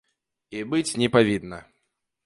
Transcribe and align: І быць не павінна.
І 0.59 0.63
быць 0.71 0.97
не 1.03 1.11
павінна. 1.19 1.59